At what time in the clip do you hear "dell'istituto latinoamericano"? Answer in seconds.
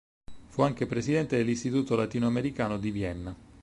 1.37-2.79